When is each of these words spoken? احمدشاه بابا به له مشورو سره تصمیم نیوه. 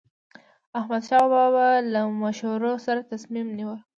احمدشاه 0.79 1.25
بابا 1.33 1.45
به 1.55 1.67
له 1.93 2.01
مشورو 2.23 2.71
سره 2.85 3.01
تصمیم 3.11 3.47
نیوه. 3.57 3.77